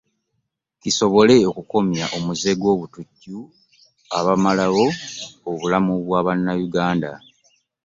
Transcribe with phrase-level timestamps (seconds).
[0.81, 3.37] Kisobole okukomya omuze gw'obutujju
[4.17, 4.85] abamalawo
[5.49, 7.11] obulamu bwa bannayuganda